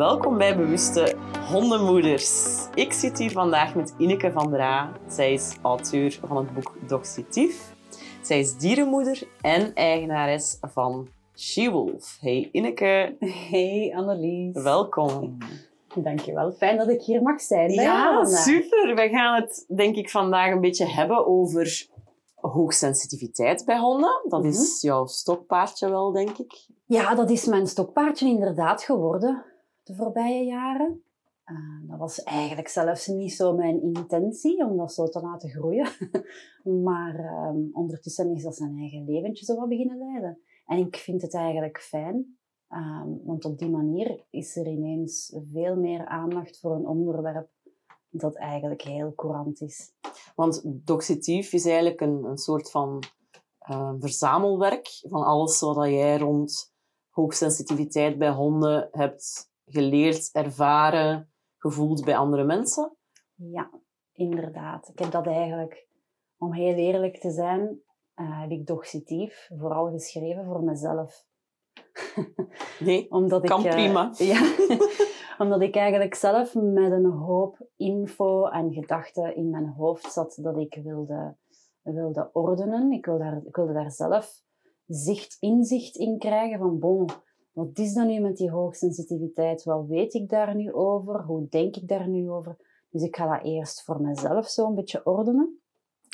[0.00, 1.16] Welkom bij Bewuste
[1.50, 2.56] Hondenmoeders.
[2.74, 4.92] Ik zit hier vandaag met Ineke van der A.
[5.08, 7.74] Zij is auteur van het boek Doxitief.
[8.22, 12.16] Zij is dierenmoeder en eigenares van She-Wolf.
[12.20, 13.16] Hey Ineke.
[13.50, 14.62] Hey Annelies.
[14.62, 15.38] Welkom.
[15.94, 16.52] Dankjewel.
[16.52, 17.70] Fijn dat ik hier mag zijn.
[17.70, 18.94] Ja, super.
[18.94, 21.88] We gaan het denk ik vandaag een beetje hebben over
[22.34, 24.22] hoogsensitiviteit bij honden.
[24.28, 26.66] Dat is jouw stokpaardje wel, denk ik.
[26.86, 29.44] Ja, dat is mijn stokpaardje inderdaad geworden
[29.82, 31.02] de voorbije jaren.
[31.46, 35.88] Uh, dat was eigenlijk zelfs niet zo mijn intentie om dat zo te laten groeien.
[36.84, 40.40] maar uh, ondertussen is dat zijn eigen leventje zo wat beginnen leiden.
[40.66, 45.76] En ik vind het eigenlijk fijn, uh, want op die manier is er ineens veel
[45.76, 47.48] meer aandacht voor een onderwerp
[48.10, 49.92] dat eigenlijk heel courant is.
[50.34, 53.02] Want doxitief is eigenlijk een, een soort van
[53.70, 56.72] uh, verzamelwerk van alles wat jij rond
[57.08, 62.96] hoogsensitiviteit bij honden hebt geleerd, ervaren, gevoeld bij andere mensen?
[63.34, 63.70] Ja,
[64.12, 64.88] inderdaad.
[64.88, 65.86] Ik heb dat eigenlijk,
[66.38, 67.80] om heel eerlijk te zijn,
[68.16, 71.24] uh, heb ik doxitief vooral geschreven voor mezelf.
[72.80, 74.12] Nee, Omdat kan ik, uh, prima.
[74.32, 74.54] ja,
[75.44, 80.58] omdat ik eigenlijk zelf met een hoop info en gedachten in mijn hoofd zat dat
[80.58, 81.36] ik wilde,
[81.82, 82.92] wilde ordenen.
[82.92, 84.42] Ik wilde, daar, ik wilde daar zelf
[84.86, 87.08] zicht, inzicht in krijgen van, bon,
[87.52, 89.64] wat is dat nu met die hoogsensitiviteit?
[89.64, 91.22] Wat weet ik daar nu over?
[91.22, 92.56] Hoe denk ik daar nu over?
[92.90, 95.60] Dus ik ga dat eerst voor mezelf zo een beetje ordenen.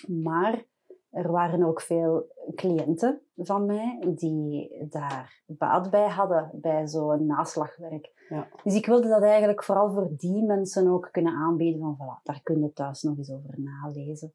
[0.07, 0.65] Maar
[1.11, 8.27] er waren ook veel cliënten van mij die daar baat bij hadden, bij zo'n naslagwerk.
[8.29, 8.49] Ja.
[8.63, 12.41] Dus ik wilde dat eigenlijk vooral voor die mensen ook kunnen aanbieden van, voilà, daar
[12.43, 14.33] kun je thuis nog eens over nalezen.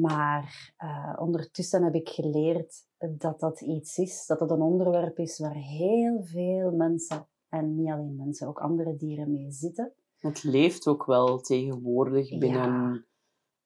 [0.00, 2.86] Maar uh, ondertussen heb ik geleerd
[3.18, 7.90] dat dat iets is, dat het een onderwerp is waar heel veel mensen, en niet
[7.90, 9.92] alleen mensen, ook andere dieren mee zitten.
[10.18, 13.06] Het leeft ook wel tegenwoordig binnen,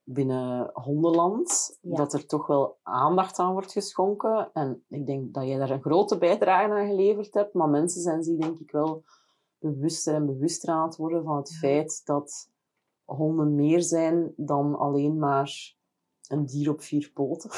[0.03, 4.51] binnen hondenland, dat er toch wel aandacht aan wordt geschonken.
[4.53, 8.23] En ik denk dat jij daar een grote bijdrage aan geleverd hebt, maar mensen zijn
[8.23, 9.03] zich denk ik wel
[9.59, 12.51] bewuster en bewuster aan het worden van het feit dat
[13.05, 15.79] honden meer zijn dan alleen maar
[16.31, 17.51] een dier op vier poten.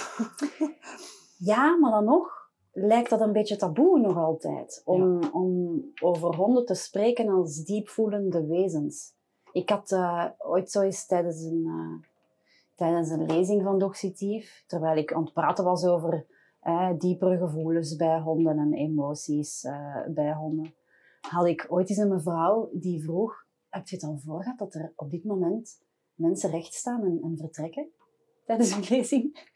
[1.52, 4.82] ja, maar dan nog lijkt dat een beetje taboe nog altijd.
[4.84, 9.14] Om, om over honden te spreken als diepvoelende wezens.
[9.52, 12.08] Ik had uh, ooit zo eens tijdens een, uh,
[12.74, 16.26] tijdens een lezing van Doxitief, terwijl ik aan het praten was over
[16.62, 19.66] uh, diepere gevoelens bij honden en emoties
[20.08, 20.74] bij honden,
[21.20, 24.74] had ik ooit eens een mevrouw die vroeg, heb je het al voor gehad dat
[24.74, 25.82] er op dit moment
[26.14, 27.90] mensen recht staan en, en vertrekken?
[28.44, 29.50] Tijdens een lezing.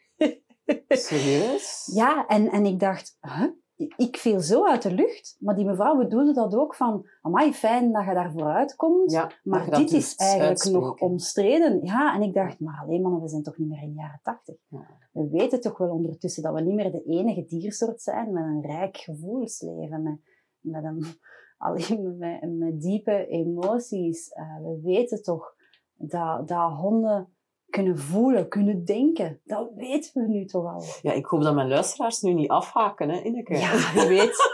[0.87, 1.91] Serieus?
[1.93, 3.49] Ja, en, en ik dacht, huh?
[3.77, 5.37] ik viel zo uit de lucht.
[5.39, 9.11] Maar die mevrouw bedoelde dat ook van, amai, fijn dat je daar vooruit komt.
[9.11, 11.79] Ja, maar dit is eigenlijk nog omstreden.
[11.83, 14.19] Ja, en ik dacht, maar alleen mannen, we zijn toch niet meer in de jaren
[14.23, 14.55] tachtig.
[14.67, 14.87] Ja.
[15.11, 18.61] We weten toch wel ondertussen dat we niet meer de enige diersoort zijn met een
[18.61, 20.03] rijk gevoelsleven.
[20.03, 20.19] Met,
[20.59, 21.05] met, een,
[21.57, 24.31] alleen met, met diepe emoties.
[24.35, 25.55] Uh, we weten toch
[25.93, 27.36] dat, dat honden
[27.69, 29.41] kunnen voelen, kunnen denken.
[29.45, 30.83] Dat weten we nu toch al.
[31.01, 33.57] Ja, ik hoop dat mijn luisteraars nu niet afhaken, hè, Ineke.
[33.57, 34.51] Ja, wie weet.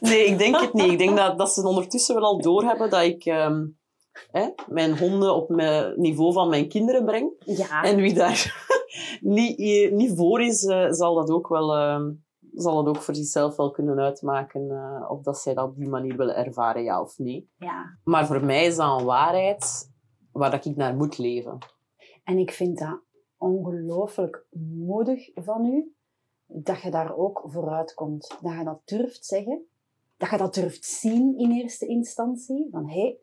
[0.00, 0.92] nee, ik denk het niet.
[0.92, 3.24] Ik denk dat, dat ze ondertussen wel al doorhebben dat ik
[4.30, 7.32] hè, mijn honden op het niveau van mijn kinderen breng.
[7.38, 7.82] Ja.
[7.82, 8.66] En wie daar
[9.20, 9.58] niet,
[9.92, 11.76] niet voor is, uh, zal dat ook wel...
[11.76, 12.00] Uh,
[12.54, 15.88] zal het ook voor zichzelf wel kunnen uitmaken uh, of dat zij dat op die
[15.88, 17.50] manier willen ervaren, ja of nee.
[17.56, 17.98] Ja.
[18.04, 19.92] Maar voor mij is dat een waarheid
[20.32, 21.58] waar dat ik naar moet leven.
[22.26, 23.00] En ik vind dat
[23.36, 24.46] ongelooflijk
[24.76, 25.94] moedig van u,
[26.46, 28.38] dat je daar ook vooruit komt.
[28.42, 29.66] Dat je dat durft zeggen,
[30.16, 32.68] dat je dat durft zien in eerste instantie.
[32.70, 33.18] Van hé, hey,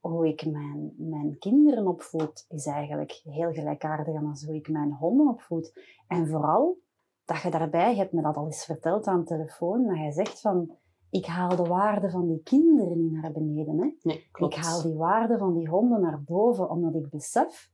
[0.00, 5.28] hoe ik mijn, mijn kinderen opvoed, is eigenlijk heel gelijkaardig aan hoe ik mijn honden
[5.28, 5.80] opvoed.
[6.08, 6.78] En vooral
[7.24, 10.12] dat je daarbij, je hebt me dat al eens verteld aan de telefoon, dat je
[10.12, 10.76] zegt van,
[11.10, 13.78] ik haal de waarde van die kinderen niet naar beneden.
[13.78, 13.90] Hè?
[14.02, 14.30] Nee.
[14.34, 17.72] Ik haal die waarde van die honden naar boven, omdat ik besef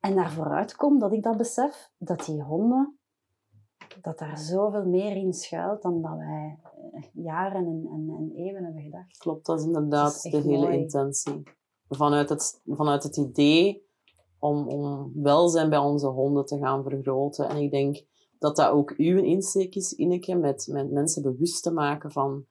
[0.00, 3.00] en naar vooruit kom dat ik dat besef, dat die honden
[4.02, 6.58] dat daar zoveel meer in schuilt dan dat wij
[6.92, 9.18] eh, jaren en, en, en eeuwen hebben gedacht.
[9.18, 10.78] Klopt, dat is inderdaad Dat is de hele mooi.
[10.78, 11.42] intentie.
[11.88, 13.86] Vanuit het, vanuit het idee
[14.38, 17.48] om, om welzijn bij onze honden te gaan vergroten.
[17.48, 18.04] En ik denk
[18.38, 22.44] dat dat ook uw insteek is, Ineke, met, met mensen bewust te maken van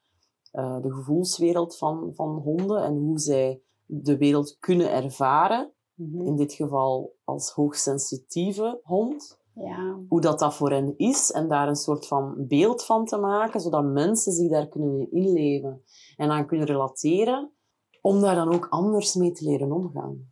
[0.51, 5.73] eh, de gevoelswereld van, van honden en hoe zij de wereld kunnen ervaren.
[5.99, 6.25] Mhm.
[6.25, 9.37] In dit geval als hoogsensitieve hond.
[9.53, 13.17] Ja, Hoe dat, dat voor hen is en daar een soort van beeld van te
[13.17, 15.83] maken, zodat mensen zich daar kunnen in inleven
[16.17, 17.51] en aan kunnen relateren,
[18.01, 20.31] om daar dan ook anders mee te leren omgaan.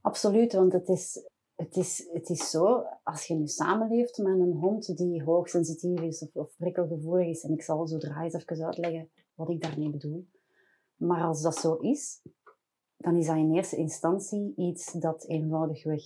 [0.00, 0.52] absoluut.
[0.52, 4.96] Want het is, het, is, het is zo, als je nu samenleeft met een hond
[4.96, 9.50] die hoogsensitief is of, of prikkelgevoelig is, en ik zal zodra eens even uitleggen wat
[9.50, 10.26] ik daarmee bedoel.
[10.96, 12.22] Maar als dat zo is,
[12.96, 16.02] dan is dat in eerste instantie iets dat eenvoudigweg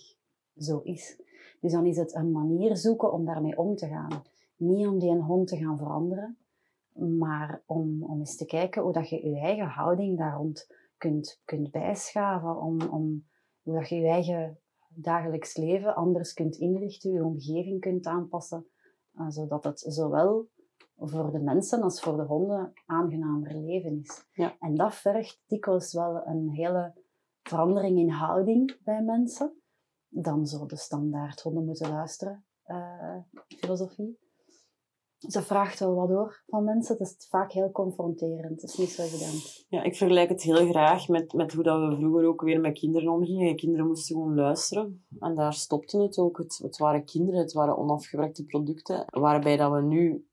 [0.57, 1.21] zo is.
[1.61, 4.23] Dus dan is het een manier zoeken om daarmee om te gaan.
[4.57, 6.39] Niet om die hond te gaan veranderen,
[6.93, 11.41] maar om, om eens te kijken hoe dat je je eigen houding daar rond kunt,
[11.45, 12.57] kunt bijschaven.
[12.57, 13.25] Om, om
[13.63, 14.59] hoe dat je je eigen
[14.89, 18.67] dagelijks leven anders kunt inrichten, je omgeving kunt aanpassen,
[19.15, 20.49] eh, zodat het zowel
[21.01, 24.27] voor de mensen als voor de honden aangenamer leven is.
[24.33, 24.57] Ja.
[24.59, 26.95] En dat vergt dikwijls wel een hele
[27.43, 29.63] verandering in houding bij mensen.
[30.09, 33.17] Dan zo de standaard honden moeten luisteren eh,
[33.47, 34.19] filosofie.
[35.29, 36.97] Ze vraagt wel wat door van mensen.
[36.99, 38.61] Het is vaak heel confronterend.
[38.61, 39.67] Het is niet zo evident.
[39.69, 42.79] Ja, ik vergelijk het heel graag met, met hoe dat we vroeger ook weer met
[42.79, 43.57] kinderen omgingen.
[43.57, 45.05] Kinderen moesten gewoon luisteren.
[45.19, 46.39] En daar stopte het ook.
[46.39, 49.05] Het, het waren kinderen, het waren onafgewerkte producten.
[49.07, 50.29] Waarbij dat we nu,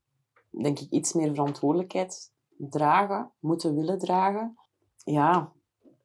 [0.50, 4.58] denk ik, iets meer verantwoordelijkheid dragen, moeten willen dragen.
[5.04, 5.52] Ja,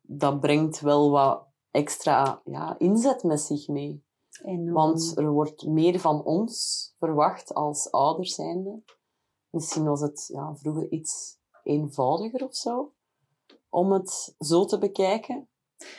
[0.02, 4.04] dat brengt wel wat extra ja, inzet met zich mee.
[4.44, 4.74] Enorm.
[4.74, 8.84] Want er wordt meer van ons verwacht als ouders zijnde.
[9.50, 12.94] Misschien was het ja, vroeger iets eenvoudiger of zo,
[13.70, 15.48] om het zo te bekijken.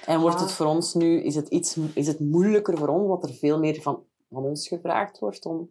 [0.06, 3.22] En wordt het voor ons nu, is het, iets, is het moeilijker voor ons, omdat
[3.22, 5.70] er veel meer van, van ons gevraagd wordt om,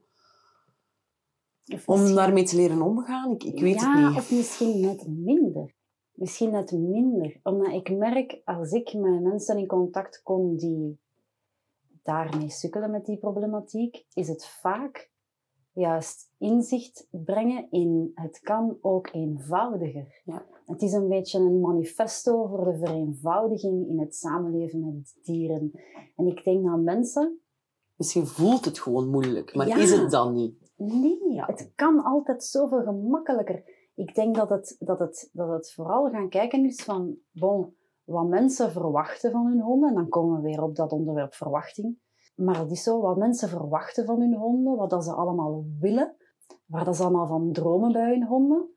[1.65, 3.31] om misschien- daarmee te leren omgaan?
[3.31, 4.17] Ik, ik weet ja, het niet.
[4.17, 5.75] of misschien net minder.
[6.13, 7.39] Misschien net minder.
[7.43, 10.99] Omdat ik merk, als ik met mensen in contact kom die
[12.03, 15.11] daarmee sukkelen met die problematiek, is het vaak
[15.71, 20.21] juist inzicht brengen in het kan ook eenvoudiger.
[20.25, 20.45] Ja.
[20.65, 25.71] Het is een beetje een manifesto voor de vereenvoudiging in het samenleven met dieren.
[26.15, 27.37] En ik denk dat mensen
[27.95, 29.77] Misschien voelt het gewoon moeilijk, maar Ja.
[29.77, 30.62] is het dan niet?
[30.85, 33.63] Nee, het kan altijd zoveel gemakkelijker.
[33.95, 38.27] Ik denk dat het, dat het, dat het vooral gaan kijken is van, bon, wat
[38.27, 39.89] mensen verwachten van hun honden.
[39.89, 41.97] En dan komen we weer op dat onderwerp verwachting.
[42.35, 46.15] Maar het is zo, wat mensen verwachten van hun honden, wat dat ze allemaal willen,
[46.65, 48.69] waar dat ze allemaal van dromen bij hun honden.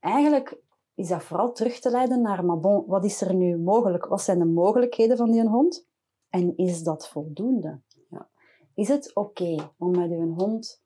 [0.00, 0.60] Eigenlijk
[0.94, 4.06] is dat vooral terug te leiden naar, maar bon, wat is er nu mogelijk?
[4.06, 5.88] Wat zijn de mogelijkheden van die hond?
[6.28, 7.80] En is dat voldoende?
[8.08, 8.28] Ja.
[8.74, 10.84] Is het oké om met uw hond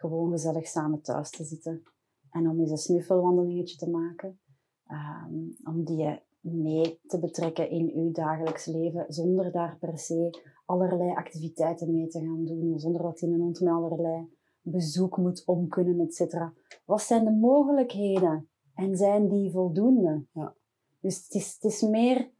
[0.00, 1.82] gewoon gezellig samen thuis te zitten
[2.30, 4.40] en om eens een snuffelwandelingetje te maken?
[4.86, 11.10] Ehm, om die mee te betrekken in uw dagelijks leven, zonder daar per se allerlei
[11.10, 14.28] activiteiten mee te gaan doen, zonder dat die een hond met allerlei
[14.62, 16.52] bezoek moet omkunnen, et cetera.
[16.84, 18.48] Wat zijn de mogelijkheden?
[18.74, 20.26] En zijn die voldoende?
[20.32, 20.54] Ja.
[21.00, 22.30] Dus het is, het is meer...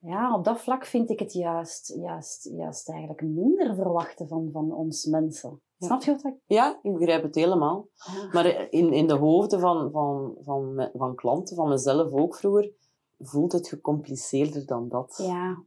[0.00, 4.72] Ja, op dat vlak vind ik het juist, juist, juist eigenlijk minder verwachten van, van
[4.72, 5.60] ons mensen.
[5.76, 5.86] Ja.
[5.86, 6.34] Snap je wat ik...
[6.46, 7.88] Ja, ik begrijp het helemaal.
[7.94, 8.28] Ja.
[8.32, 12.72] Maar in, in de hoofden van, van, van, van klanten, van mezelf ook vroeger,
[13.18, 15.20] voelt het gecompliceerder dan dat.
[15.22, 15.64] Ja,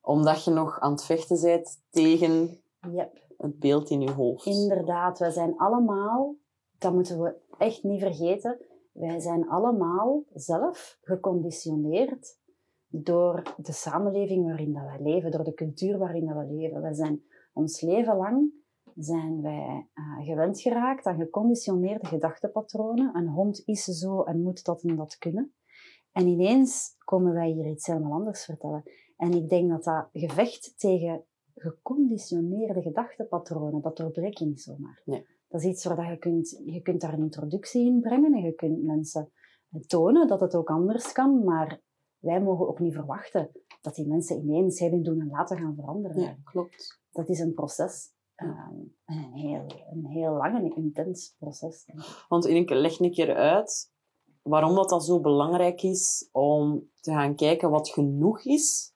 [0.00, 3.26] Omdat je nog aan het vechten bent tegen yep.
[3.36, 4.46] het beeld in je hoofd.
[4.46, 6.34] Inderdaad, wij zijn allemaal,
[6.78, 12.38] dat moeten we echt niet vergeten, wij zijn allemaal zelf geconditioneerd
[12.88, 16.82] door de samenleving waarin dat wij leven, door de cultuur waarin dat we leven.
[16.82, 18.52] Wij zijn ons leven lang
[18.98, 23.16] zijn wij eh, gewend geraakt aan geconditioneerde gedachtepatronen.
[23.16, 25.52] Een hond is zo en moet dat en dat kunnen.
[26.12, 28.82] En ineens komen wij hier iets helemaal anders vertellen.
[29.16, 35.02] En ik denk dat dat gevecht tegen geconditioneerde gedachtepatronen, dat doorbreek je niet zomaar.
[35.04, 35.26] Nee.
[35.48, 38.42] Dat is iets waar dat je kunt, je kunt daar een introductie in brengen en
[38.42, 39.32] je kunt mensen
[39.86, 41.80] tonen dat het ook anders kan, maar
[42.18, 45.74] wij mogen ook niet verwachten dat die mensen ineens heel hun doen en laten gaan
[45.74, 46.20] veranderen.
[46.20, 47.00] Ja, klopt.
[47.10, 48.16] Dat is een proces.
[48.34, 51.86] ehm, en een heel, een heel lang en intens proces.
[52.28, 53.92] Want Ineke, leg een keer uit
[54.42, 58.94] waarom dat, dat zo belangrijk is om te gaan kijken wat genoeg is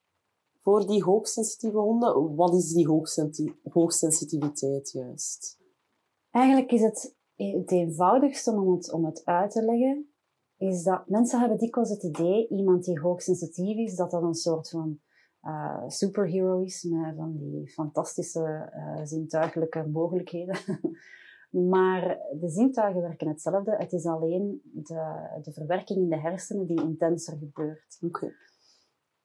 [0.61, 2.35] voor die hoogsensitieve honden.
[2.35, 5.61] Wat is die hoogsensiti- hoogsensitiviteit juist?
[6.31, 10.12] Eigenlijk is het het eenvoudigste om het, om het uit te leggen,
[10.63, 14.69] is dat mensen hebben dikwijls het idee, iemand die hoogsensitief is, dat dat een soort
[14.69, 15.01] van
[15.43, 20.57] uh, superhero is, met van die fantastische uh, zintuigelijke mogelijkheden.
[21.73, 23.77] maar de zintuigen werken hetzelfde.
[23.77, 27.99] Het is alleen de, de verwerking in de hersenen die intenser gebeurt.
[28.01, 28.33] Okay.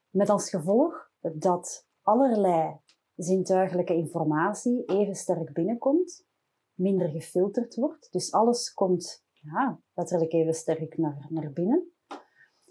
[0.09, 2.79] Met als gevolg dat allerlei
[3.15, 6.25] zintuigelijke informatie even sterk binnenkomt,
[6.73, 8.11] minder gefilterd wordt.
[8.11, 11.91] Dus alles komt ja, letterlijk even sterk naar, naar binnen.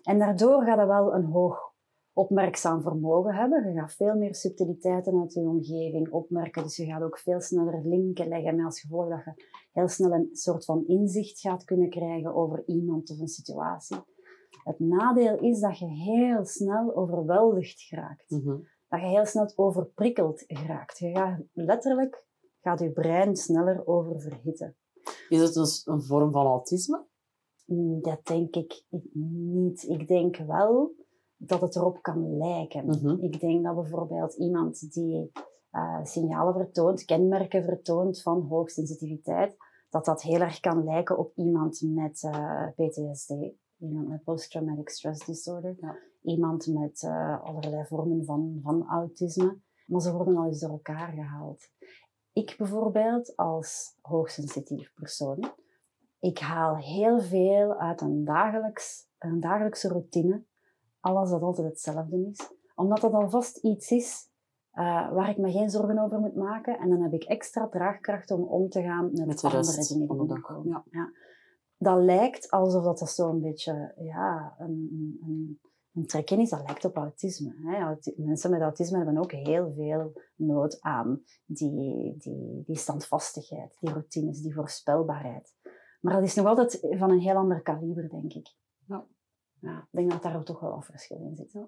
[0.02, 1.75] En daardoor gaat er wel een hoog
[2.12, 3.73] opmerkzaam vermogen hebben.
[3.73, 6.62] Je gaat veel meer subtiliteiten uit je omgeving opmerken.
[6.62, 8.56] Dus je gaat ook veel sneller linken leggen.
[8.56, 12.62] Met als gevolg dat je heel snel een soort van inzicht gaat kunnen krijgen over
[12.66, 13.97] iemand of een situatie.
[14.64, 18.30] Het nadeel is dat je heel snel overweldigd geraakt.
[18.30, 18.56] Mhm.
[18.88, 20.99] Dat je heel snel overprikkeld geraakt.
[20.99, 22.25] Je gaat letterlijk,
[22.61, 24.76] gaat je brein sneller oververhitten.
[25.28, 27.04] Is het een, een vorm van autisme?
[27.66, 28.84] Mm, Dat denk ik
[29.52, 29.82] niet.
[29.82, 30.94] Ik denk wel
[31.36, 32.86] dat het erop kan lijken.
[32.86, 33.16] Mhm.
[33.20, 35.30] Ik denk dat bijvoorbeeld iemand die
[35.70, 39.56] eh, signalen vertoont, kenmerken vertoont van hoogsensitiviteit,
[39.90, 43.30] dat dat heel erg kan lijken op iemand met eh, PTSD,
[43.78, 45.96] iemand met post-traumatic stress disorder, Ja.
[46.22, 49.58] iemand met eh, allerlei vormen van, van autisme.
[49.86, 51.62] Maar ze worden al eens door elkaar gehaald.
[52.37, 55.52] Ik bijvoorbeeld als hoogsensitief persoon,
[56.21, 60.45] ik haal heel veel uit een, dagelijks, een dagelijkse routine,
[61.00, 62.52] alles dat altijd hetzelfde is.
[62.75, 64.28] Omdat dat alvast iets is
[64.71, 66.78] eh, waar ik me geen zorgen over moet maken.
[66.78, 70.09] En dan heb ik extra draagkracht om om te gaan met, Met de andere dingen
[70.09, 70.85] die binnenkomen.
[70.90, 71.12] ja.
[71.78, 75.61] Dat lijkt alsof dat er zo'n beetje ja, een, een,
[75.96, 76.50] een, een trekje is.
[76.50, 77.54] Dat lijkt op autisme.
[77.62, 77.94] Hè.
[78.16, 84.40] Mensen met autisme hebben ook heel veel nood aan die, die, die standvastigheid, die routines,
[84.40, 85.54] die voorspelbaarheid.
[86.00, 88.54] Maar dat is nog altijd van een heel ander kaliber, denk ik.
[88.86, 89.06] Ja.
[89.60, 91.58] Ja, ik denk dat daar ook toch wel een verschil in zit.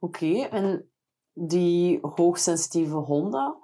[0.00, 0.90] Oké, en
[1.32, 3.56] die hoogsensitieve honden.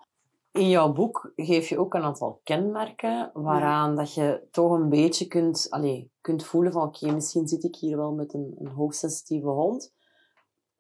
[0.53, 5.27] In jouw boek geef je ook een aantal kenmerken waaraan dat je toch een beetje
[5.27, 9.49] kunt, allee, kunt voelen van oké, misschien zit ik hier wel met een, een hoogsensitieve
[9.49, 9.95] hond.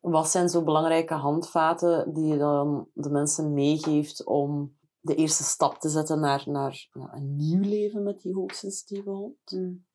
[0.00, 5.78] Wat zijn zo belangrijke handvaten die je dan de mensen meegeeft om de eerste stap
[5.78, 9.52] te zetten naar, naar ja, een nieuw leven met die hoogsensitieve hond?
[9.52, 9.86] Mm.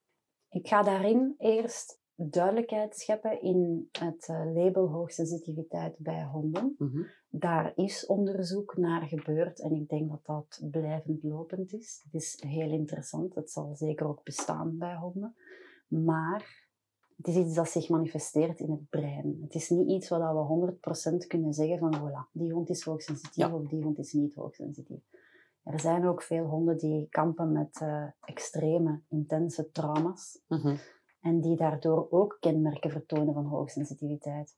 [0.49, 6.75] Ik ga daarin eerst duidelijkheid scheppen in het eh, label hoogsensitiviteit bij honden.
[6.77, 7.01] Mhm.
[7.29, 12.01] Daar is onderzoek naar gebeurd en ik denk dat dat blijvend lopend is.
[12.03, 13.35] Het is heel interessant.
[13.35, 15.35] Het zal zeker ook bestaan bij honden.
[15.87, 16.65] Maar
[17.17, 19.37] het is iets dat zich manifesteert in het brein.
[19.41, 20.75] Het is niet iets wat we
[21.23, 23.55] 100% kunnen zeggen van voilà, die hond is hoogsensitief Ja.
[23.55, 25.01] of die hond is niet hoogsensitief.
[25.63, 30.75] Er zijn ook veel honden die kampen met eh, extreme, intense trauma's Mhm.
[31.21, 34.55] En die daardoor ook kenmerken vertonen van hoogsensitiviteit.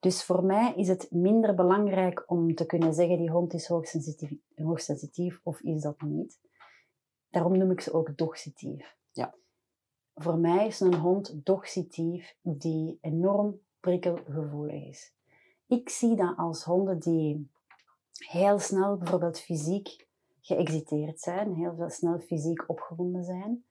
[0.00, 4.32] Dus voor mij is het minder belangrijk om te kunnen zeggen die hond is hoogsensitief,
[4.54, 6.40] hoogsensitief of is dat niet.
[7.30, 8.96] Daarom noem ik ze ook dogsitief.
[9.12, 9.34] Ja.
[10.14, 15.12] Voor mij is een hond dogsitief die enorm prikkelgevoelig is.
[15.66, 17.50] Ik zie dat als honden die
[18.12, 20.06] heel snel bijvoorbeeld fysiek
[20.40, 23.64] geëxciteerd zijn, heel veel snel fysiek opgewonden zijn.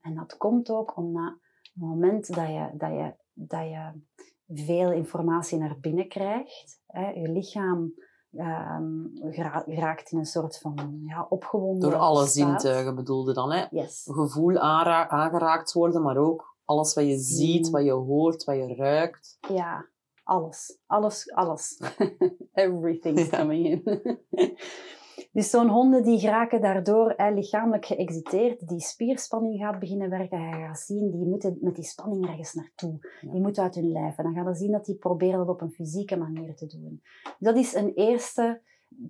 [0.00, 1.38] En dat komt ook omdat
[1.80, 3.92] het moment dat je, dat je, dat je
[4.48, 7.94] veel informatie naar binnen krijgt, hè, je lichaam
[8.32, 9.04] ehm,
[9.66, 12.30] geraakt in een soort van ja, opgewonden Door alle staat.
[12.62, 13.64] zintuigen bedoelde dan, hè?
[13.70, 14.08] Yes.
[14.12, 17.70] gevoel aangeraakt worden, maar ook alles wat je ziet, Zien.
[17.70, 19.38] wat je hoort, wat je ruikt.
[19.48, 19.86] Ja,
[20.22, 20.78] alles.
[20.86, 21.80] Alles, alles.
[22.52, 23.82] Everything's coming in.
[25.32, 30.52] dus zo'n honden die geraken daardoor hè, lichamelijk geëxciteerd, die spierspanning gaat beginnen werken, je
[30.52, 32.98] gaat zien, die moeten met die spanning ergens naartoe.
[33.20, 33.30] Ja.
[33.30, 34.18] Die moeten uit hun lijf.
[34.18, 37.02] En dan gaan we zien dat die proberen dat op een fysieke manier te doen.
[37.38, 38.60] Dat is een eerste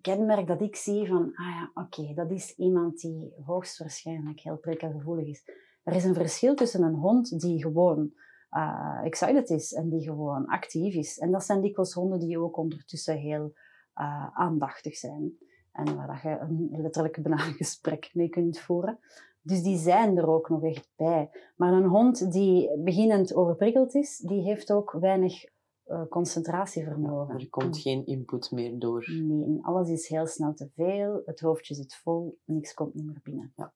[0.00, 5.26] kenmerk dat ik zie van, ah ja, oké, dat is iemand die hoogstwaarschijnlijk heel prikkelgevoelig
[5.26, 5.42] is.
[5.82, 8.12] Er is een verschil tussen een hond die gewoon
[8.50, 11.18] eh, excited is en die gewoon actief is.
[11.18, 13.52] En dat zijn dikwijls honden die ook ondertussen heel
[13.94, 15.38] eh, aandachtig zijn.
[15.86, 18.98] En waar dat je een, letterlijk bijna een gesprek mee kunt voeren.
[19.42, 21.30] Dus die zijn er ook nog echt bij.
[21.56, 25.44] Maar een hond die beginnend overprikkeld is, die heeft ook weinig
[25.84, 27.34] eh, concentratievermogen.
[27.34, 29.10] Er komt geen input meer door.
[29.22, 31.22] Nee, en alles is heel snel te veel.
[31.24, 33.52] Het hoofdje zit vol, niks komt niet meer binnen.
[33.56, 33.72] Ja.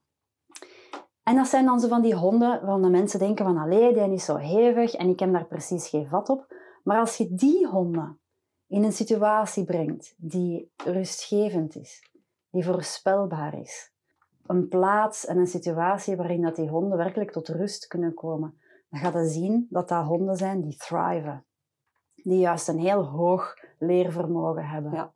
[1.23, 4.13] En dat zijn dan zo van die honden waarvan de mensen denken van allee, die
[4.13, 6.55] is zo hevig en ik heb daar precies geen vat op.
[6.83, 8.19] Maar als je die honden
[8.67, 12.11] in een situatie brengt die rustgevend is,
[12.51, 13.93] die voorspelbaar is,
[14.47, 18.59] een plaats en een situatie waarin dat die honden werkelijk tot rust kunnen komen,
[18.91, 21.45] dan ga je zien dat dat honden zijn die thriven.
[22.15, 24.93] Die juist een heel hoog leervermogen hebben.
[24.93, 25.13] Ja.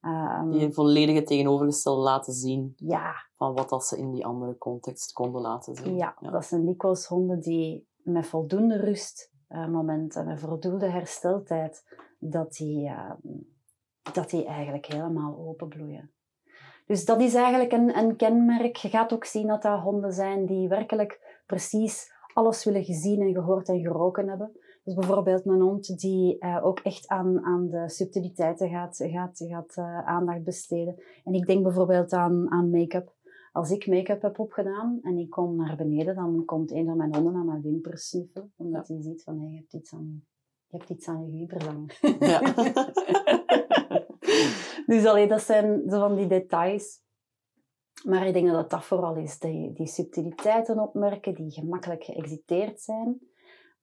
[0.00, 4.58] Ehm, Die een volledige tegenovergestelde laten zien ja, van wat dat ze in die andere
[4.58, 5.96] context konden laten zien.
[5.96, 11.84] Ja, dat zijn dikwijls honden die met voldoende rustmomenten, met voldoende hersteltijd,
[12.30, 13.12] dat die, eh,
[14.12, 16.12] dat die eigenlijk helemaal openbloeien.
[16.86, 18.76] Dus dat is eigenlijk een, een kenmerk.
[18.76, 23.32] Je gaat ook zien dat dat honden zijn die werkelijk precies alles willen gezien en
[23.32, 24.52] gehoord en geroken hebben.
[24.84, 29.76] Dus bijvoorbeeld een hond die eh, ook echt aan, aan de subtiliteiten gaat, gaat, gaat
[29.76, 31.02] eh, aandacht besteden.
[31.24, 33.12] En ik denk bijvoorbeeld aan, aan make-up.
[33.52, 37.14] Als ik make-up heb opgedaan en ik kom naar beneden, dan komt een van mijn
[37.14, 38.52] honden aan mijn wimpers snuffelen.
[38.56, 40.24] Omdat hij ziet van, hey, je hebt iets aan
[40.74, 41.86] je, hebt iets aan je hangen.
[42.20, 42.40] Ja.
[44.94, 47.02] dus allee, dat zijn zo van die details.
[48.04, 53.18] Maar ik denk dat dat vooral is, die, die subtiliteiten opmerken, die gemakkelijk geëxiteerd zijn.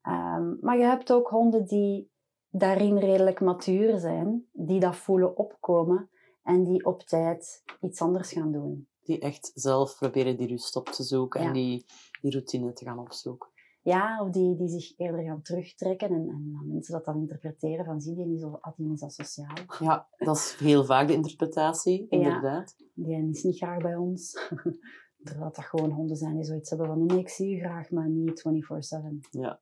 [0.01, 2.12] Ehm, maar je hebt ook honden die
[2.50, 6.10] daarin redelijk matuur zijn, die dat voelen opkomen
[6.43, 8.88] en die op tijd iets anders gaan doen.
[9.01, 11.48] Die echt zelf proberen die rust op te zoeken Ja.
[11.48, 11.86] en die,
[12.21, 13.50] die routine te gaan opzoeken.
[13.83, 18.01] Ja, of die, die zich eerder gaan terugtrekken en, en mensen dat dan interpreteren van
[18.01, 19.55] zie, die is al, ah, die sociaal.
[19.79, 22.17] Ja, dat is heel vaak de interpretatie, Ja.
[22.17, 22.75] inderdaad.
[22.93, 24.31] Die is niet graag bij ons.
[25.23, 28.09] Terwijl dat gewoon honden zijn die zoiets hebben van nee, ik zie je graag, maar
[28.09, 29.29] niet 24-7.
[29.31, 29.61] Ja.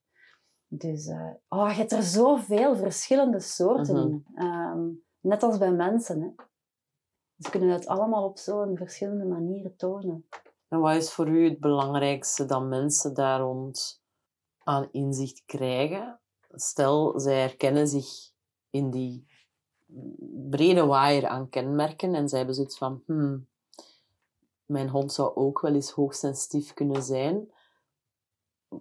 [0.67, 4.07] Dus eh, oh, je hebt er zoveel verschillende soorten Mhm.
[4.07, 4.25] in.
[4.35, 4.87] Ehm,
[5.19, 6.21] net als bij mensen.
[6.21, 6.29] Hè.
[7.37, 10.27] Ze kunnen het allemaal op zo'n verschillende manieren tonen.
[10.67, 13.98] En wat is voor u het belangrijkste dat mensen daar rond
[14.69, 16.19] aan inzicht krijgen?
[16.51, 18.31] Stel, zij herkennen zich
[18.69, 19.25] in die
[20.49, 23.47] brede waaier aan kenmerken en zij hebben zoiets van, hmm,
[24.65, 27.51] mijn hond zou ook wel eens hoogsensitief kunnen zijn.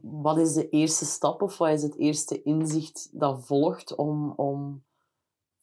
[0.01, 4.85] Wat is de eerste stap of wat is het eerste inzicht dat volgt om, om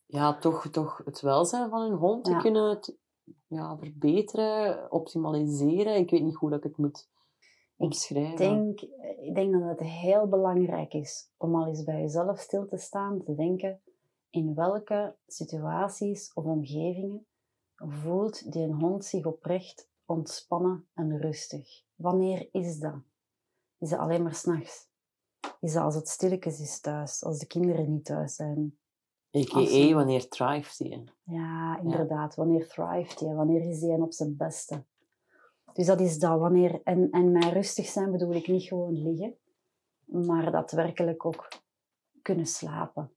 [0.05, 2.39] ja, toch, toch het welzijn van hun hond te Ja.
[2.39, 2.79] kunnen
[3.47, 5.95] ja, verbeteren, optimaliseren?
[5.95, 7.07] Ik weet niet hoe dat ik het moet
[7.75, 8.31] omschrijven.
[8.31, 8.81] Ik denk,
[9.19, 13.23] ik denk dat het heel belangrijk is om al eens bij jezelf stil te staan,
[13.23, 13.81] te denken
[14.29, 17.25] in welke situaties of omgevingen
[17.75, 21.83] voelt die een hond zich oprecht ontspannen en rustig.
[21.95, 22.95] Wanneer is dat?
[23.77, 24.87] Is dat alleen maar s'nachts?
[25.59, 28.77] Is dat als het stilletjes is thuis, als de kinderen niet thuis zijn?
[29.29, 31.03] Je- wanneer thrive je.
[31.23, 32.35] Ja, inderdaad.
[32.35, 33.33] Wanneer thrived hij?
[33.33, 34.83] Wanneer is hij op zijn beste?
[35.75, 36.39] Dus dat is dat.
[36.39, 39.35] Wanneer, en, en mijn rustig zijn bedoel ik niet gewoon liggen,
[40.05, 41.47] maar daadwerkelijk ook
[42.21, 43.11] kunnen slapen.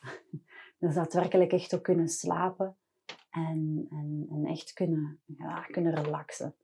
[0.78, 2.76] Dus daadwerkelijk echt ook kunnen slapen
[3.30, 6.54] en, en, en echt kunnen, ja, kunnen relaxen.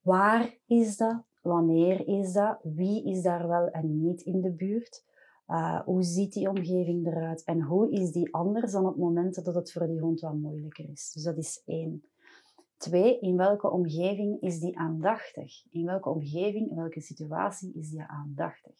[0.00, 1.22] Waar is dat?
[1.42, 2.58] Wanneer is dat?
[2.62, 5.04] Wie is daar wel en niet in de buurt?
[5.48, 7.44] Uh, hoe ziet die omgeving eruit?
[7.44, 10.88] En hoe is die anders dan op momenten dat het voor die hond wat moeilijker
[10.90, 11.12] is?
[11.12, 12.04] Dus dat is één.
[12.84, 15.64] Twee, in welke omgeving is die aandachtig?
[15.70, 18.72] In welke omgeving, in welke situatie is die aandachtig?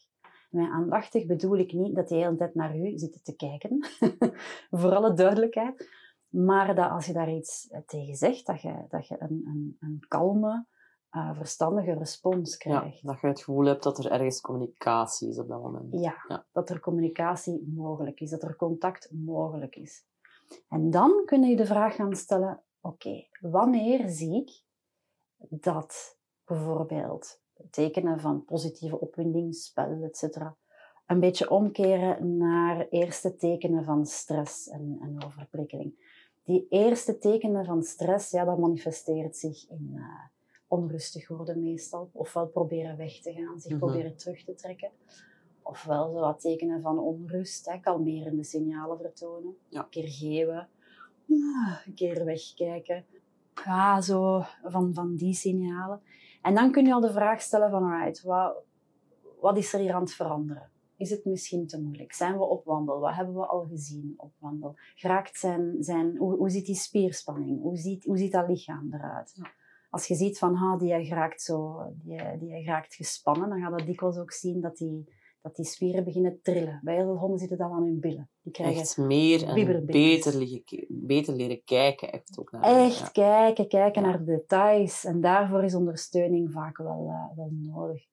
[0.49, 3.87] Met aandachtig bedoel ik niet dat hij de hele tijd naar u zit te kijken,
[4.79, 5.89] voor alle duidelijkheid,
[6.29, 10.05] maar dat als je daar iets tegen zegt, dat je, dat je een, een, een
[10.07, 10.65] kalme,
[11.11, 12.99] uh, verstandige respons krijgt.
[13.01, 15.87] Ja, dat je het gevoel hebt dat er ergens communicatie is op dat moment.
[15.93, 16.45] Ja, Ja.
[16.51, 20.05] dat er communicatie mogelijk is, dat er contact mogelijk is.
[20.69, 24.61] En dan kun je de vraag gaan stellen, oké, wanneer zie ik
[25.49, 30.37] dat bijvoorbeeld tekenen van positieve opwinding, spel, etc.
[31.05, 36.13] een beetje omkeren naar eerste tekenen van stress en, en overprikkeling.
[36.43, 40.03] Die eerste tekenen van stress, ja, dat manifesteert zich in uh,
[40.67, 42.09] onrustig worden meestal.
[42.13, 43.79] Ofwel proberen weg te gaan, zich Mhm.
[43.79, 44.91] proberen terug te trekken.
[45.61, 49.57] Ofwel zo wat tekenen van onrust, hè, kalmerende signalen vertonen.
[49.69, 49.79] Ja.
[49.79, 50.63] Een keer ah,
[51.85, 53.05] een keer wegkijken.
[53.65, 56.01] Ja, zo van, van die signalen.
[56.41, 58.55] En dan kun je al de vraag stellen van, alright, wat,
[59.39, 60.69] wat is er hier aan het veranderen?
[60.97, 62.13] Is het misschien te moeilijk?
[62.13, 62.99] Zijn we op wandel?
[62.99, 64.75] Wat hebben we al gezien op wandel?
[64.95, 67.61] Geraakt zijn, zijn, hoe, hoe ziet die spierspanning?
[67.61, 69.31] Hoe ziet, hoe ziet dat lichaam eruit?
[69.35, 69.51] Ja.
[69.89, 73.87] Als je ziet van, ha, die geraakt zo, die, die geraakt gespannen, dan gaat dat
[73.87, 75.13] dikwijls ook zien dat die,
[75.45, 76.79] dat die spieren beginnen trillen.
[76.83, 78.29] Bij heel veel honden zitten dat aan hun billen.
[78.41, 82.11] Die krijgen Echt meer en beter, liggen, beter leren kijken.
[82.11, 83.07] Echt, ook naar echt ja.
[83.07, 84.07] kijken, kijken Ja.
[84.07, 85.05] naar de details.
[85.05, 88.03] En daarvoor is ondersteuning vaak wel, uh, wel nodig.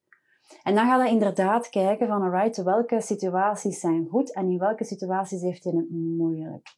[0.62, 4.84] En dan ga je inderdaad kijken van, alright, welke situaties zijn goed en in welke
[4.84, 6.76] situaties heeft hij het moeilijk.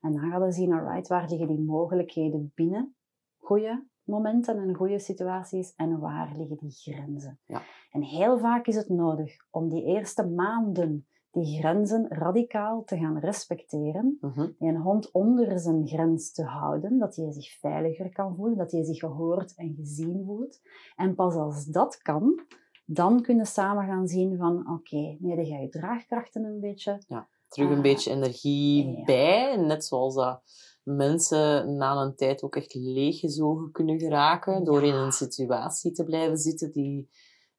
[0.00, 2.96] En dan ga je zien, alright, waar liggen die mogelijkheden binnen?
[3.38, 7.38] Goeie, momenten en goede situaties en waar liggen die grenzen.
[7.46, 7.62] Ja.
[7.90, 13.18] En heel vaak is het nodig om die eerste maanden die grenzen radicaal te gaan
[13.18, 14.18] respecteren.
[14.20, 14.48] Mhm.
[14.58, 18.72] Die een hond onder zijn grens te houden, dat hij zich veiliger kan voelen, dat
[18.72, 20.60] hij zich gehoord en gezien voelt.
[20.96, 22.40] En pas als dat kan,
[22.84, 27.00] dan kunnen samen gaan zien van oké, nu heb je je draagkrachten een beetje.
[27.48, 29.04] Terug een Ah, beetje energie ja.
[29.04, 29.56] bij.
[29.56, 30.42] Net zoals dat
[30.86, 34.64] mensen na een tijd ook echt leeggezogen kunnen geraken.
[34.64, 37.10] Door in een situatie te blijven zitten die,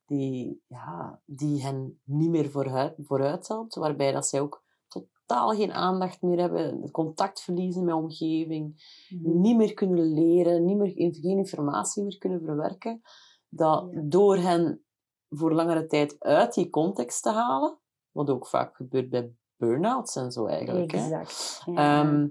[0.05, 3.75] die, ja, die hen niet meer vooruit, vooruit helpt.
[3.75, 6.91] Waarbij dat zij ook totaal geen aandacht meer hebben.
[6.91, 8.95] Contact verliezen met de omgeving.
[9.09, 9.39] Mhm.
[9.39, 10.65] Niet meer kunnen leren.
[10.65, 13.01] Niet meer, geen informatie meer kunnen verwerken.
[13.49, 14.01] Dat Ja.
[14.03, 14.85] door hen
[15.29, 17.77] voor langere tijd uit die context te halen.
[18.11, 20.91] Wat ook vaak gebeurt bij burn-outs en zo eigenlijk.
[20.91, 21.07] Hè?
[21.07, 21.23] Ja.
[21.65, 22.27] Ehm,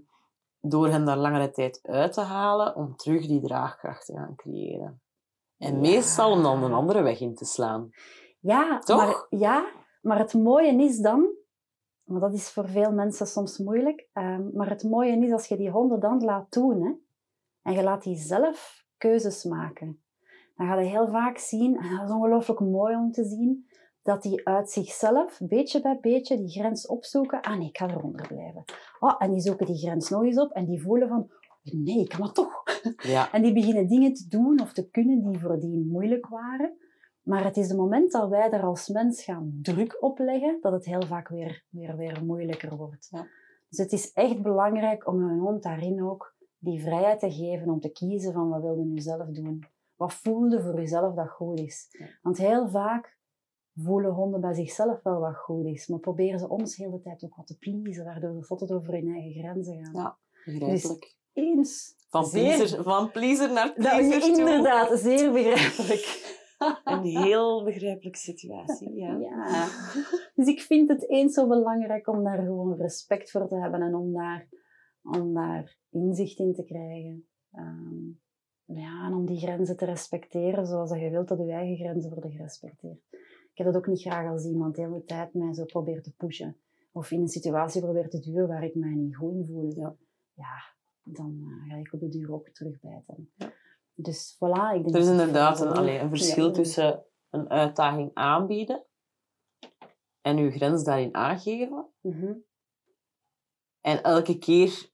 [0.69, 5.01] door hen daar langere tijd uit te halen om terug die draagkracht te gaan creëren.
[5.59, 5.81] En Ja.
[5.81, 7.91] meestal om dan een andere weg in te slaan.
[8.41, 8.97] Ja, Toch?
[8.97, 9.67] Maar, ja,
[10.01, 11.35] maar het mooie is dan,
[12.05, 15.57] want dat is voor veel mensen soms moeilijk, ehm, maar het mooie is als je
[15.57, 16.93] die honden dan laat doen hè,
[17.63, 20.03] en je laat die zelf keuzes maken,
[20.57, 23.66] dan ga je heel vaak zien, en dat is ongelooflijk mooi om te zien,
[24.07, 27.41] dat die uit zichzelf, beetje bij beetje, die grens opzoeken.
[27.41, 28.65] Ah nee, ik ga eronder blijven.
[29.01, 31.31] Oh, en die zoeken die grens nog eens op en die voelen van,
[31.63, 32.63] nee, ik kan toch.
[32.97, 36.77] Ja, En die beginnen dingen te doen of te kunnen die voor die moeilijk waren.
[37.23, 40.73] Maar het is het moment dat wij daar als mens gaan druk op leggen, dat
[40.73, 43.09] het heel vaak weer, weer, weer moeilijker wordt.
[43.11, 43.27] Ja.
[43.69, 47.81] Dus het is echt belangrijk om een hond daarin ook die vrijheid te geven om
[47.81, 49.65] te kiezen van wat wilde nu zelf doen.
[49.97, 51.89] Wat voelde voor jezelf dat goed is.
[52.23, 53.16] Want heel vaak
[53.77, 57.25] voelen honden bij zichzelf wel wat goed is, maar proberen ze ons heel de tijd
[57.25, 59.95] ook wat te pleasen, waardoor ze altijd over hun eigen grenzen gaan.
[59.95, 60.19] Ja.
[60.45, 61.15] begrijpelijk.
[61.33, 61.95] Eens.
[62.09, 64.39] Van zeer- pleaser, van pleaser naar pleaser toe.
[64.39, 66.35] inderdaad zeer begrijpelijk.
[66.85, 69.17] Een heel begrijpelijke situatie, ja.
[69.19, 69.69] Ja.
[70.35, 73.95] Dus ik vind het eens zo belangrijk om daar gewoon respect voor te hebben en
[73.95, 74.49] om daar,
[75.03, 77.29] om daar inzicht in te krijgen.
[77.53, 78.07] Ehm,
[78.65, 82.31] ja, en om die grenzen te respecteren zoals je wilt dat je eigen grenzen worden
[82.31, 83.01] gerespecteerd.
[83.57, 86.13] Ik heb dat ook niet graag als iemand de hele tijd mij zo probeert te
[86.17, 86.57] pushen.
[86.93, 89.73] Of in een situatie probeert te duwen waar ik mij niet goed in voel.
[89.77, 89.97] Ja.
[90.35, 93.31] Ja, dan eh, ga ik op de duur ook terugbijten.
[93.35, 93.53] Ja.
[93.95, 96.53] Dus voilà, ik denk Er is inderdaad een, allee, een verschil Ja.
[96.53, 98.85] tussen een uitdaging aanbieden
[100.21, 101.87] en uw grens daarin aangeven.
[102.01, 102.33] Mhm.
[103.81, 104.91] En elke keer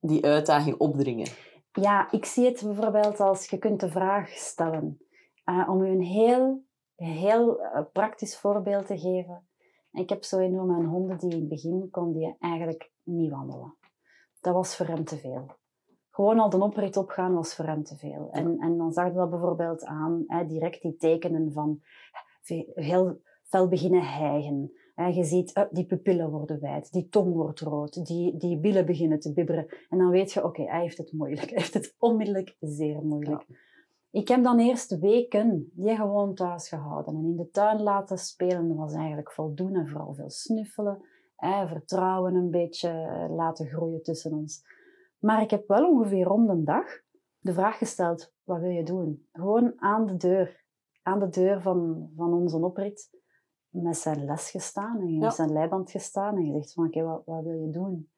[0.00, 1.28] die uitdaging opdringen.
[1.72, 4.98] Ja, ik zie het bijvoorbeeld als je kunt de vraag stellen.
[5.44, 9.46] Eh, om u een heel, heel eh, praktisch voorbeeld te geven.
[9.92, 13.76] Ik heb zo enorm mijn honden die in het begin kon die eigenlijk niet wandelen.
[14.40, 15.46] Dat was voor hem te veel.
[16.10, 18.28] Gewoon al de oprit opgaan was voor hem te veel.
[18.30, 21.80] En, en dan zag je dat bijvoorbeeld aan, hè, direct die tekenen van
[22.74, 24.72] heel fel beginnen hijgen.
[24.94, 29.20] Je ziet, eh, die pupillen worden wijd, die tong wordt rood, die, die billen beginnen
[29.20, 29.66] te bibberen.
[29.88, 31.50] En dan weet je, oké, hij heeft het moeilijk.
[31.50, 33.44] Hij heeft het onmiddellijk zeer moeilijk.
[34.14, 38.68] Ik heb dan eerst weken die gewoon thuis gehouden en in de tuin laten spelen.
[38.68, 41.04] Dat was eigenlijk voldoende, en vooral veel snuffelen.
[41.36, 44.62] Hè, vertrouwen een beetje eh, laten groeien tussen ons.
[45.18, 46.86] Maar ik heb wel ongeveer om de dag
[47.38, 49.26] de vraag gesteld, wat wil je doen?
[49.32, 50.64] Gewoon aan de deur,
[51.02, 53.10] aan de deur van, van onze oprit,
[53.68, 55.18] met zijn les gestaan en Ja.
[55.18, 58.08] met zijn leiband gestaan en gezegd van, oké, wat, wat wil je doen?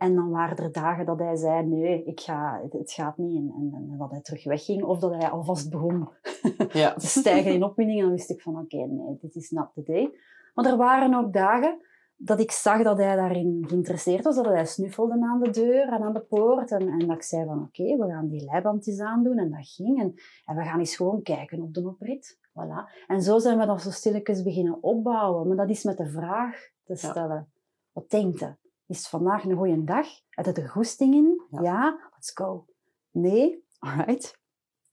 [0.00, 3.36] En dan waren er dagen dat hij zei, nee, ik ga, het, gaat niet.
[3.36, 6.08] En, en, en dat hij terug wegging, of dat hij alvast begon
[6.72, 6.94] Ja.
[6.94, 7.98] te stijgen in opwinding.
[7.98, 10.18] En dan wist ik van, oké, nee, dit is not the day.
[10.54, 11.80] Maar er waren ook dagen
[12.16, 16.02] dat ik zag dat hij daarin geïnteresseerd was, dat hij snuffelde aan de deur en
[16.02, 16.70] aan de poort.
[16.70, 19.38] En, en dat ik zei van, oké, we gaan die leiband eens aandoen.
[19.38, 20.00] En dat ging.
[20.00, 22.38] En, en we gaan eens gewoon kijken op de oprit.
[22.48, 23.04] Voilà.
[23.06, 25.46] En zo zijn we dat zo stilletjes beginnen opbouwen.
[25.48, 27.52] Maar dat is met de vraag te stellen.
[27.92, 28.54] Wat denkt je?
[28.90, 30.06] Is het vandaag een goede dag?
[30.28, 31.42] Heb je er goesting in?
[31.50, 31.62] Ja.
[31.62, 32.10] Ja?
[32.12, 32.66] Let's go.
[33.10, 33.64] Nee?
[33.78, 34.38] Alright.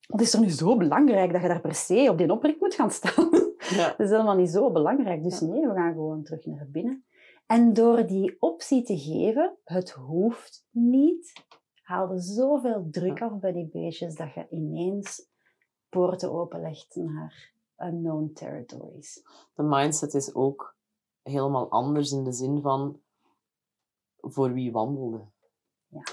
[0.08, 2.74] Wat is er nu zo belangrijk dat je daar per se op die oprit moet
[2.74, 3.30] gaan staan?
[3.58, 3.88] Ja.
[3.98, 5.24] Dat is helemaal niet zo belangrijk.
[5.24, 7.06] Dus nee, we gaan gewoon terug naar binnen.
[7.46, 11.34] En door die optie te geven, het hoeft niet,
[11.82, 15.30] haalde zoveel druk af bij die beestjes dat je ineens
[15.90, 19.22] poorten openlegt naar unknown territories.
[19.54, 20.76] De mindset is ook
[21.22, 23.02] helemaal anders in de zin van
[24.32, 25.26] voor wie wandelde.
[25.88, 26.04] Ja.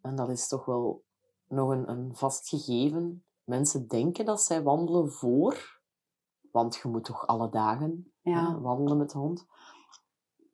[0.00, 1.04] En dat is toch wel
[1.48, 3.24] nog een, een vast gegeven.
[3.44, 5.80] Mensen denken dat zij wandelen voor,
[6.50, 8.50] want je moet toch alle dagen Ja.
[8.52, 9.46] hè, wandelen met de hond.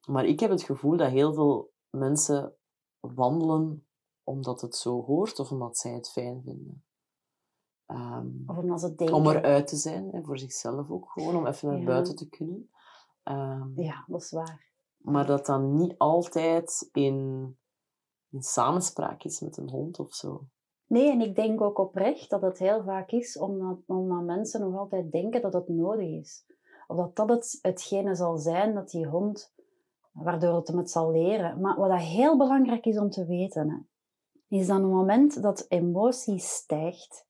[0.07, 2.55] Maar ik heb het gevoel dat heel veel mensen
[3.01, 3.87] wandelen
[4.23, 6.85] omdat het zo hoort of omdat zij het fijn vinden.
[7.87, 9.17] Ehm, of omdat ze denken...
[9.17, 11.85] Om eruit te zijn, hè, voor zichzelf ook gewoon, om even naar Ja.
[11.85, 12.71] buiten te kunnen.
[13.23, 14.70] Ehm, Ja, dat is waar.
[15.01, 17.17] Maar dat dan niet altijd in,
[18.31, 20.47] in samenspraak is met een hond of zo.
[20.87, 24.77] Nee, en ik denk ook oprecht dat het heel vaak is omdat, omdat mensen nog
[24.77, 26.45] altijd denken dat het nodig is.
[26.87, 29.55] Of dat dat het, hetgene zal zijn dat die hond,
[30.13, 31.61] waardoor het hem het zal leren.
[31.61, 33.77] Maar wat dat heel belangrijk is om te weten, hè,
[34.57, 37.27] is dat op het moment dat emotie stijgt,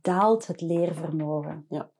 [0.00, 1.66] daalt het leervermogen.
[1.68, 1.90] Ja.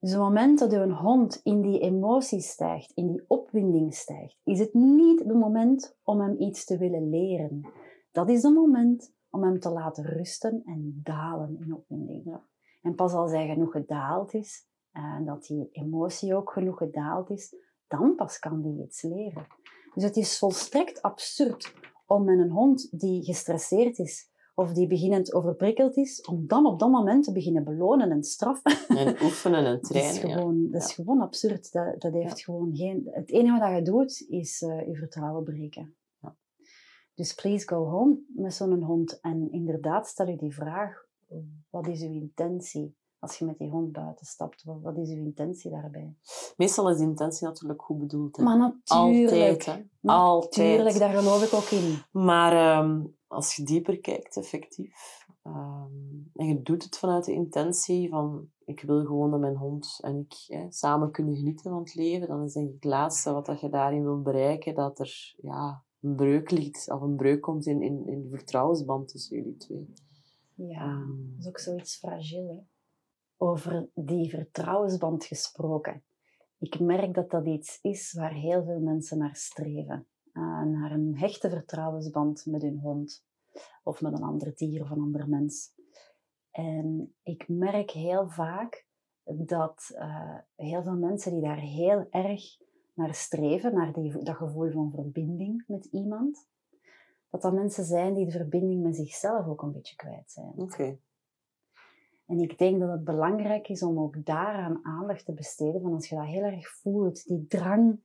[0.00, 4.40] Dus op het moment dat een hond in die emotie stijgt, in die opwinding stijgt,
[4.44, 7.70] is het niet het moment om hem iets te willen leren.
[8.10, 12.24] Dat is het moment om hem te laten rusten en dalen in opwinding.
[12.24, 12.44] Ja.
[12.82, 17.54] En pas als hij genoeg gedaald is, en dat die emotie ook genoeg gedaald is,
[17.88, 19.46] dan pas kan die iets leren.
[19.94, 21.74] Dus het is volstrekt absurd
[22.06, 24.29] om met een hond die gestresseerd is
[24.60, 28.96] of die beginnend overprikkeld is, om dan op dat moment te beginnen belonen en straffen.
[28.96, 30.28] En oefenen en Dat is trainen.
[30.28, 30.36] ja.
[30.36, 31.72] gewoon, dat is gewoon absurd.
[31.72, 33.08] Dat, dat heeft gewoon geen...
[33.10, 35.94] Het enige wat je doet, is eh, je vertrouwen breken.
[36.20, 36.36] Ja.
[37.14, 39.20] Dus please go home met zo'n hond.
[39.20, 41.04] En inderdaad, stel je die vraag,
[41.70, 44.64] wat is uw intentie als je met die hond buiten stapt?
[44.64, 46.14] Wat, is uw intentie daarbij?
[46.56, 48.36] Meestal is de intentie natuurlijk goed bedoeld.
[48.36, 48.42] Hè.
[48.42, 49.72] Maar natuurlijk, Altijd, hè.
[50.00, 50.98] natuurlijk, Altijd.
[50.98, 51.98] daar geloof ik ook in.
[52.10, 55.92] Maar ehm, als je dieper kijkt, effectief, ehm,
[56.34, 60.18] en je doet het vanuit de intentie van ik wil gewoon dat mijn hond en
[60.18, 63.46] ik hè, samen kunnen genieten van het leven, dan is denk ik het laatste wat
[63.46, 67.66] dat je daarin wilt bereiken, dat er ja, een breuk ligt, of een breuk komt
[67.66, 69.94] in, in, in de vertrouwensband tussen jullie twee.
[70.54, 72.48] Ja, Ehm, dat is ook zoiets fragiel.
[72.48, 72.58] Hè?
[73.36, 76.02] Over die vertrouwensband gesproken.
[76.58, 80.06] Ik merk dat dat iets is waar heel veel mensen naar streven.
[80.32, 83.24] Uh, naar een hechte vertrouwensband met hun hond.
[83.82, 85.72] Of met een ander dier of een ander mens.
[86.50, 88.86] En ik merk heel vaak
[89.24, 92.58] dat uh, heel veel mensen die daar heel erg
[92.94, 96.48] naar streven, naar die, dat gevoel van verbinding met iemand,
[97.30, 100.52] dat dat mensen zijn die de verbinding met zichzelf ook een beetje kwijt zijn.
[100.52, 100.62] Oké.
[100.62, 101.00] Okay.
[102.26, 105.80] En ik denk dat het belangrijk is om ook daaraan aandacht te besteden.
[105.80, 108.00] Van als je dat heel erg voelt, die drang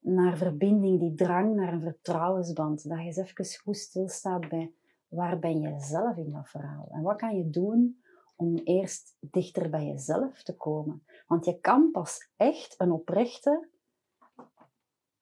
[0.00, 4.72] naar verbinding, die drang naar een vertrouwensband, dat je eens even goed stilstaat bij
[5.08, 6.88] waar ben je zelf in dat verhaal?
[6.90, 8.02] En wat kan je doen
[8.36, 11.04] om eerst dichter bij jezelf te komen?
[11.26, 13.68] Want je kan pas echt een oprechte,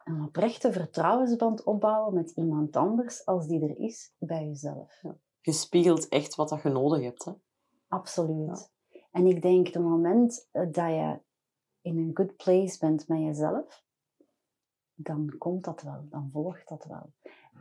[0.05, 4.99] een oprechte vertrouwensband opbouwen met iemand anders als die er is bij jezelf.
[5.03, 5.17] Ja.
[5.41, 7.25] Je spiegelt echt wat dat je nodig hebt.
[7.25, 7.33] Hè?
[7.89, 8.71] Absoluut.
[8.89, 8.99] Ja.
[9.11, 11.21] En ik denk, op het moment dat je
[11.81, 13.85] in een good place bent met jezelf,
[14.96, 17.12] dan komt dat wel, dan volgt dat wel.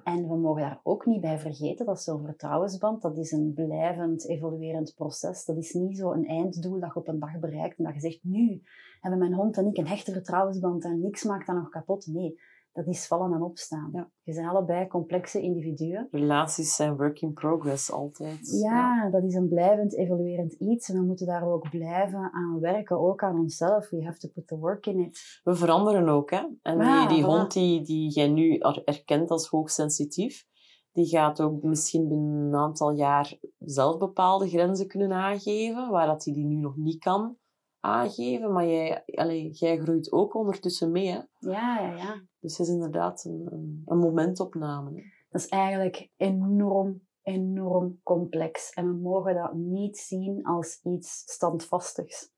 [0.04, 4.28] En we mogen daar ook niet bij vergeten dat zo'n vertrouwensband, dat is een blijvend,
[4.28, 5.46] evoluerend proces.
[5.46, 8.00] Dat is niet zo een einddoel dat je op een dag bereikt en dat je
[8.00, 8.62] zegt, nu
[9.02, 12.08] hebben mijn hond en ik een hechte vertrouwensband en niks maakt dat nog kapot.
[12.08, 12.40] Nee,
[12.76, 13.90] dat is vallen en opstaan.
[13.94, 14.12] Ja.
[14.24, 16.08] Je zijn allebei complexe individuen.
[16.12, 18.62] Relaties zijn work in progress altijd.
[18.62, 20.90] Ja, ja, dat is een blijvend evoluerend iets.
[20.90, 23.90] En we moeten daar ook blijven aan werken, ook aan onszelf.
[23.90, 25.40] We have to put the work in it.
[25.44, 26.42] We veranderen ook, hè.
[26.62, 27.28] En Ja, die, die voilà.
[27.28, 30.46] hond die, die jij nu er- erkent als hoogsensitief,
[30.92, 36.26] die gaat ook misschien binnen een aantal jaar zelf bepaalde grenzen kunnen aangeven, waar dat
[36.26, 37.38] hij die nu nog niet kan
[37.80, 38.54] aangeven.
[38.54, 41.20] Maar jij, allee, jij groeit ook ondertussen mee, hè.
[41.40, 42.22] Ja, ja, ja.
[42.46, 44.90] Dus het is inderdaad een, een, een momentopname.
[44.90, 45.04] Hè.
[45.30, 48.70] Dat is eigenlijk enorm, enorm complex.
[48.74, 52.32] En we mogen dat niet zien als iets standvastigs.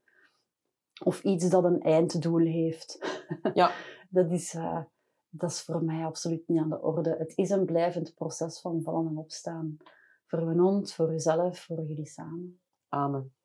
[1.03, 2.99] Of iets dat een einddoel heeft.
[3.53, 3.71] Ja.
[4.09, 4.81] dat, is, eh,
[5.29, 7.15] dat is voor mij absoluut niet aan de orde.
[7.17, 9.77] Het is een blijvend proces van vallen en opstaan.
[10.25, 12.61] Voor een hond, voor uzelf, voor jullie samen.
[12.87, 13.35] Amen.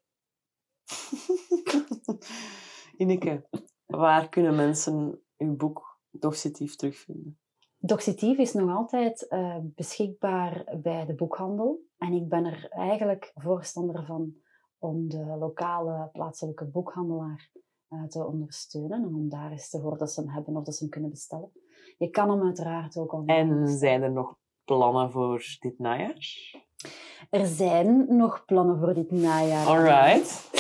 [2.97, 3.49] Ineke,
[3.87, 7.39] waar kunnen mensen uw boek Doxitief terugvinden?
[7.79, 11.81] Doxitief is nog altijd uh, beschikbaar bij de boekhandel.
[11.99, 14.35] En ik ben er eigenlijk voorstander van
[14.79, 17.51] om de lokale plaatselijke boekhandelaar
[17.89, 19.03] uh, te ondersteunen.
[19.03, 21.11] En om daar eens te horen dat ze hem hebben of dat ze hem kunnen
[21.11, 21.53] bestellen.
[21.99, 26.55] Je kan hem uiteraard ook online En zijn er nog plannen voor dit najaar?
[27.31, 29.67] Er zijn nog plannen voor dit najaar.
[29.67, 30.51] Alright.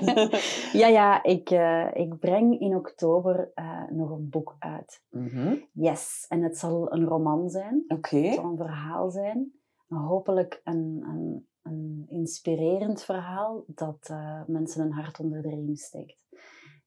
[0.82, 5.02] ja, ja, ik, uh, ik breng in oktober uh, nog een boek uit.
[5.10, 5.68] Mm -hmm.
[5.72, 7.84] Yes, en het zal een roman zijn.
[7.88, 7.94] Oké.
[7.94, 8.26] Okay.
[8.26, 9.52] Het zal een verhaal zijn.
[9.88, 16.20] Hopelijk een, een, een inspirerend verhaal dat uh, mensen een hart onder de riem steekt.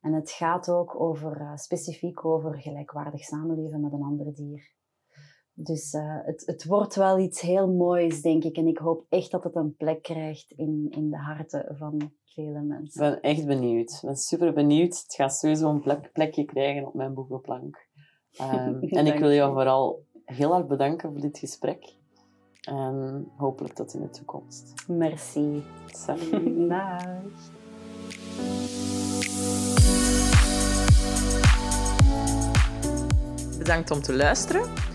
[0.01, 4.73] En het gaat ook over, specifiek over gelijkwaardig samenleven met een ander dier.
[5.57, 8.57] Dus uh, het, het wordt wel iets heel moois, denk ik.
[8.57, 12.61] En ik hoop echt dat het een plek krijgt in, in de harten van vele
[12.61, 13.05] mensen.
[13.05, 13.91] Ik ben echt benieuwd.
[13.91, 15.01] Ik ben super benieuwd.
[15.03, 17.87] Het gaat sowieso een plek, plekje krijgen op mijn boekenplank.
[18.41, 21.95] Um, en ik wil jou vooral heel erg bedanken voor dit gesprek.
[22.61, 24.73] En hopelijk tot in de toekomst.
[24.87, 25.63] Merci.
[25.85, 26.69] Salut.
[26.69, 27.03] Dag.
[33.57, 34.94] Bedankt om te luisteren.